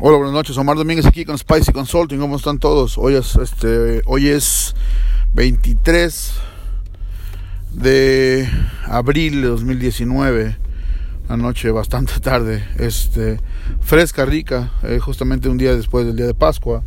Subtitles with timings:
[0.00, 0.58] Hola, buenas noches.
[0.58, 2.18] Omar Domínguez aquí con Spicy Consulting.
[2.18, 2.98] ¿Cómo están todos?
[2.98, 4.74] Hoy es, este, hoy es
[5.34, 6.32] 23
[7.74, 8.48] de
[8.86, 10.56] abril de 2019.
[11.28, 12.66] Una noche bastante tarde.
[12.76, 13.38] Este,
[13.82, 14.72] fresca, rica.
[14.82, 16.82] Eh, justamente un día después del día de Pascua.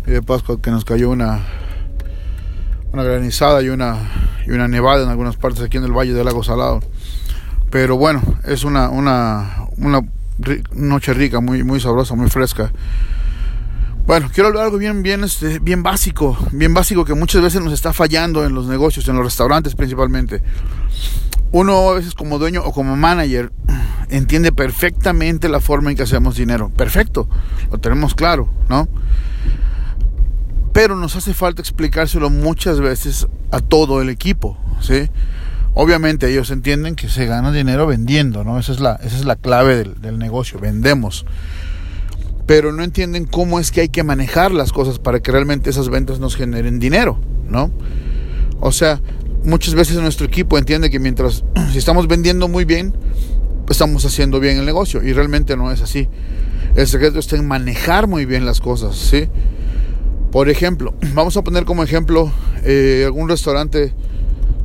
[0.00, 1.40] El día de Pascua que nos cayó una,
[2.92, 4.10] una granizada y una,
[4.46, 6.80] y una nevada en algunas partes aquí en el Valle del Lago Salado.
[7.70, 10.02] Pero bueno, es una, una, una
[10.72, 12.72] noche rica, muy, muy sabrosa, muy fresca.
[14.06, 17.60] Bueno, quiero hablar de algo bien, bien, este, bien básico, bien básico que muchas veces
[17.60, 20.42] nos está fallando en los negocios, en los restaurantes principalmente.
[21.50, 23.50] Uno a veces como dueño o como manager
[24.08, 26.70] entiende perfectamente la forma en que hacemos dinero.
[26.70, 27.28] Perfecto,
[27.72, 28.88] lo tenemos claro, ¿no?
[30.72, 35.10] Pero nos hace falta explicárselo muchas veces a todo el equipo, ¿sí?
[35.78, 38.58] Obviamente ellos entienden que se gana dinero vendiendo, ¿no?
[38.58, 41.26] Esa es la, esa es la clave del, del negocio, vendemos.
[42.46, 45.90] Pero no entienden cómo es que hay que manejar las cosas para que realmente esas
[45.90, 47.70] ventas nos generen dinero, ¿no?
[48.58, 49.02] O sea,
[49.44, 52.94] muchas veces nuestro equipo entiende que mientras, si estamos vendiendo muy bien,
[53.68, 56.08] estamos haciendo bien el negocio y realmente no es así.
[56.74, 59.28] El secreto está en manejar muy bien las cosas, ¿sí?
[60.32, 62.32] Por ejemplo, vamos a poner como ejemplo
[62.64, 63.92] eh, algún restaurante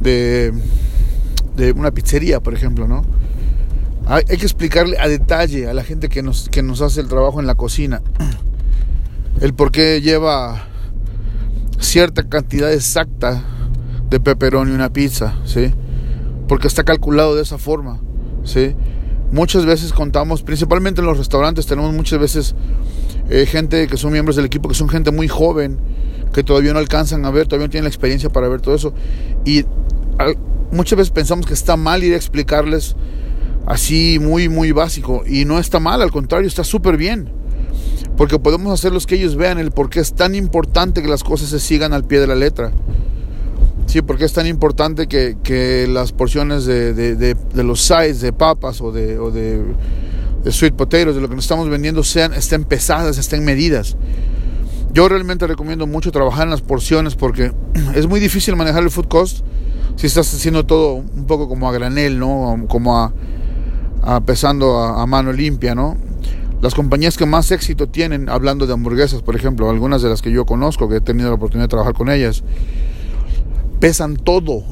[0.00, 0.52] de
[1.56, 3.04] de una pizzería, por ejemplo, ¿no?
[4.06, 7.38] Hay, que explicarle a detalle a la gente que nos, que nos hace el trabajo
[7.38, 8.02] en la cocina
[9.40, 10.66] el por qué lleva
[11.78, 13.42] cierta cantidad exacta
[14.10, 15.72] de pepperoni una pizza, ¿sí?
[16.48, 18.00] Porque está calculado de esa forma,
[18.44, 18.74] ¿sí?
[19.30, 22.54] Muchas veces contamos, principalmente en los restaurantes, tenemos muchas veces
[23.30, 25.78] eh, gente que son miembros del equipo, que son gente muy joven,
[26.32, 28.92] que todavía no alcanzan a ver, todavía no tienen la experiencia para ver todo eso.
[29.44, 29.64] Y
[30.72, 32.96] muchas veces pensamos que está mal ir a explicarles
[33.66, 35.22] así muy, muy básico.
[35.26, 37.30] Y no está mal, al contrario, está súper bien.
[38.16, 41.48] Porque podemos hacerlos que ellos vean el por qué es tan importante que las cosas
[41.50, 42.72] se sigan al pie de la letra.
[43.86, 48.20] Sí, porque es tan importante que, que las porciones de, de, de, de, los sides,
[48.20, 49.62] de papas o de, o de,
[50.50, 53.96] sweet potatoes, de lo que nos estamos vendiendo, sean, estén pesadas, estén medidas.
[54.94, 57.52] Yo realmente recomiendo mucho trabajar en las porciones porque
[57.94, 59.44] es muy difícil manejar el food cost
[59.96, 62.64] si estás haciendo todo un poco como a granel, ¿no?
[62.68, 63.12] Como a,
[64.02, 65.96] a pesando a, mano limpia, ¿no?
[66.60, 70.30] Las compañías que más éxito tienen, hablando de hamburguesas, por ejemplo, algunas de las que
[70.30, 72.44] yo conozco, que he tenido la oportunidad de trabajar con ellas,
[73.80, 74.62] pesan todo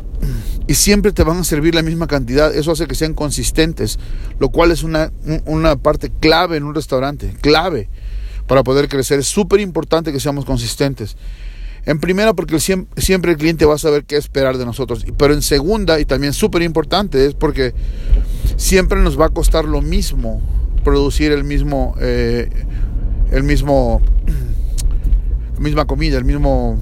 [0.66, 2.54] y siempre te van a servir la misma cantidad.
[2.54, 3.98] Eso hace que sean consistentes,
[4.38, 5.10] lo cual es una,
[5.46, 7.88] una parte clave en un restaurante, clave
[8.46, 9.18] para poder crecer.
[9.18, 11.16] Es súper importante que seamos consistentes.
[11.86, 15.04] En primera, porque siempre, el cliente va a saber qué esperar de nosotros.
[15.16, 17.74] Pero en segunda, y también súper importante, es porque
[18.56, 20.42] siempre nos va a costar lo mismo
[20.84, 22.48] producir el mismo, eh,
[23.30, 24.00] el mismo,
[25.58, 26.78] misma comida, el mismo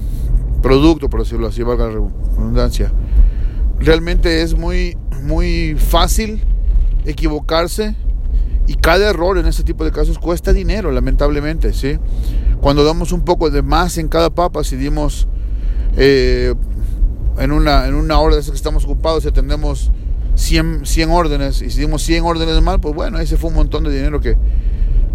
[0.61, 2.91] producto, por decirlo así, valga la redundancia.
[3.79, 6.41] Realmente es muy, muy fácil
[7.05, 7.95] equivocarse
[8.67, 11.97] y cada error en este tipo de casos cuesta dinero, lamentablemente, ¿sí?
[12.61, 15.27] Cuando damos un poco de más en cada papa, si dimos
[15.95, 16.53] eh,
[17.37, 19.91] en, una, en una hora de que estamos ocupados y atendemos
[20.35, 23.83] 100, 100 órdenes, y si dimos 100 órdenes mal, pues bueno, ese fue un montón
[23.85, 24.37] de dinero que,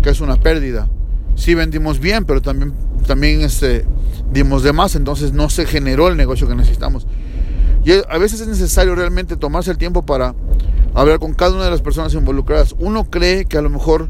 [0.02, 0.88] que es una pérdida.
[1.34, 2.72] Sí vendimos bien, pero también,
[3.06, 3.84] también este,
[4.32, 7.06] dimos de más, entonces no se generó el negocio que necesitamos.
[7.84, 10.34] Y a veces es necesario realmente tomarse el tiempo para
[10.94, 12.74] hablar con cada una de las personas involucradas.
[12.78, 14.08] Uno cree que a lo mejor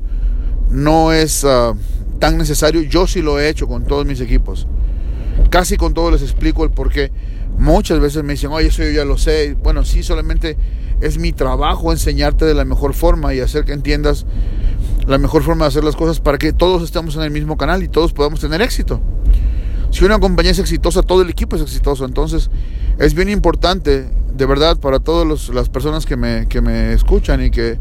[0.71, 1.43] no es...
[1.43, 1.77] Uh,
[2.25, 2.81] tan necesario.
[2.81, 4.67] Yo sí lo he hecho con todos mis equipos.
[5.51, 7.13] Casi con todos les explico el por qué.
[7.59, 9.55] Muchas veces me dicen, oye, eso yo ya lo sé.
[9.63, 10.57] Bueno, sí, solamente
[11.03, 14.25] es mi trabajo enseñarte de la mejor forma y hacer que entiendas
[15.07, 17.83] la mejor forma de hacer las cosas para que todos estemos en el mismo canal
[17.83, 19.03] y todos podamos tener éxito.
[19.91, 22.07] Si una compañía es exitosa, todo el equipo es exitoso.
[22.07, 22.49] Entonces,
[22.99, 27.51] es bien importante, de verdad, para todas las personas que me, que me escuchan y
[27.51, 27.77] que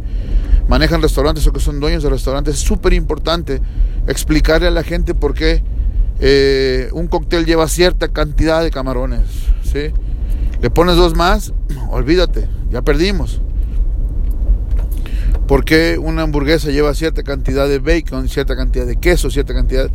[0.73, 3.61] manejan restaurantes o que son dueños de restaurantes, es súper importante
[4.07, 5.61] explicarle a la gente por qué
[6.19, 9.21] eh, un cóctel lleva cierta cantidad de camarones.
[9.61, 9.93] ¿sí?
[10.63, 11.53] Le pones dos más,
[11.91, 13.39] olvídate, ya perdimos.
[15.47, 19.91] ¿Por qué una hamburguesa lleva cierta cantidad de bacon, cierta cantidad de queso, cierta cantidad?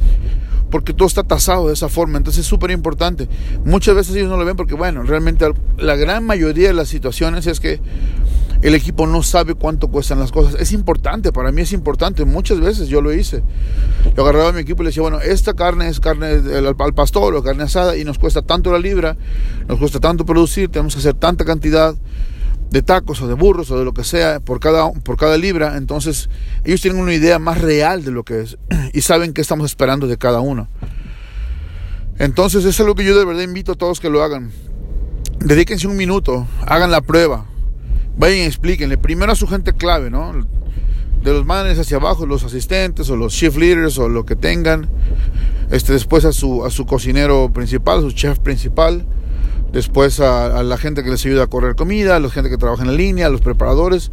[0.70, 3.28] Porque todo está tasado de esa forma, entonces es súper importante.
[3.64, 5.44] Muchas veces ellos no lo ven porque, bueno, realmente
[5.76, 7.80] la gran mayoría de las situaciones es que
[8.60, 10.60] el equipo no sabe cuánto cuestan las cosas.
[10.60, 12.24] Es importante, para mí es importante.
[12.24, 13.42] Muchas veces yo lo hice.
[14.16, 17.34] Yo agarraba a mi equipo y le decía, bueno, esta carne es carne al, pastor
[17.36, 19.16] o carne asada y nos cuesta tanto la libra,
[19.68, 21.94] nos cuesta tanto producir, tenemos que hacer tanta cantidad.
[22.70, 25.78] de tacos o de burros o de lo que sea por cada, por cada libra,
[25.78, 26.28] entonces
[26.64, 28.58] ellos tienen una idea más real de lo que es
[28.92, 30.68] y saben qué estamos esperando de cada uno.
[32.18, 34.50] Entonces es algo que yo de verdad invito a todos que lo hagan.
[35.38, 37.46] Dedíquense un minuto, hagan la prueba,
[38.18, 40.32] vayan y explíquenle primero a su gente clave, ¿no?
[41.22, 44.88] De los managers hacia abajo, los asistentes o los shift leaders o lo que tengan.
[45.70, 49.04] Este, después a su, a su cocinero principal, a su chef principal
[49.72, 52.82] después a, la gente que les ayuda a correr comida, a la gente que trabaja
[52.82, 54.10] en la línea, a los preparadores.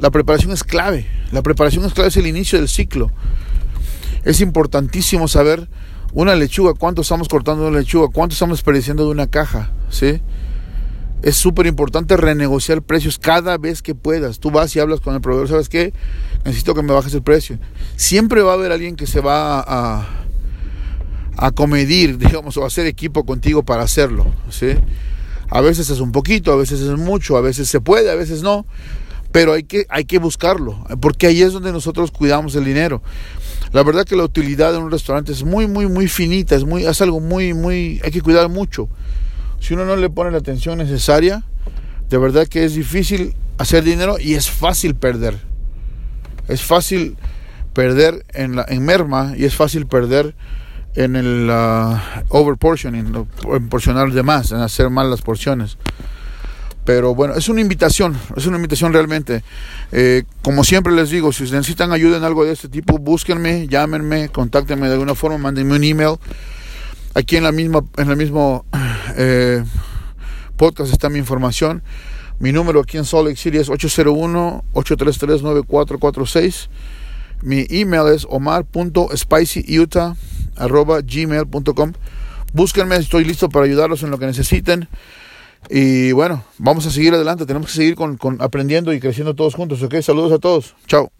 [0.00, 3.10] La preparación es clave, la preparación es clave, es el inicio del ciclo.
[4.24, 5.68] Es importantísimo saber
[6.12, 10.20] una lechuga, cuánto estamos cortando una lechuga, cuánto estamos desperdiciando de una caja, ¿sí?
[11.24, 14.38] Es súper importante renegociar precios cada vez que puedas.
[14.38, 15.92] Tú vas y hablas con el proveedor, ¿sabes qué?
[16.44, 17.58] Necesito que me bajes el precio.
[17.96, 20.24] Siempre va a haber alguien que se va a
[21.36, 24.26] a comedir, digamos, o hacer equipo contigo para hacerlo.
[24.50, 24.74] ¿sí?
[25.50, 28.42] A veces es un poquito, a veces es mucho, a veces se puede, a veces
[28.42, 28.66] no,
[29.32, 33.02] pero hay que, hay que buscarlo, porque ahí es donde nosotros cuidamos el dinero.
[33.72, 36.86] La verdad que la utilidad de un restaurante es muy, muy, muy finita, es, muy,
[36.86, 38.88] es algo muy, muy, hay que cuidar mucho.
[39.64, 41.42] Si uno no le pone la atención necesaria,
[42.10, 45.38] de verdad que es difícil hacer dinero y es fácil perder.
[46.48, 47.16] Es fácil
[47.72, 50.34] perder en, la, en merma y es fácil perder
[50.96, 51.96] en el uh,
[52.28, 55.78] overportioning, en porcionar de más, en hacer mal las porciones.
[56.84, 59.42] Pero bueno, es una invitación, es una invitación realmente.
[59.92, 64.28] Eh, como siempre les digo, si necesitan ayuda en algo de este tipo, búsquenme, llámenme,
[64.28, 66.16] contáctenme de alguna forma, mándenme un email.
[67.14, 68.66] Aquí en la misma, en el mismo
[69.16, 69.64] eh,
[70.56, 71.82] podcast está mi información.
[72.38, 76.68] Mi número aquí en Salt Lake City es 801-833-9446.
[77.42, 80.16] Mi email es omar.spicyutah
[80.56, 81.92] arroba gmail.com.
[82.52, 84.88] Búsquenme, estoy listo para ayudarlos en lo que necesiten.
[85.70, 89.82] Y bueno, vamos a seguir adelante, tenemos que seguir con aprendiendo y creciendo todos juntos,
[89.82, 90.02] ¿ok?
[90.02, 91.10] Saludos a todos, chao.